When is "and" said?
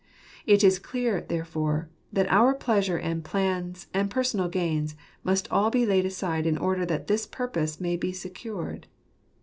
2.97-3.23, 3.93-4.09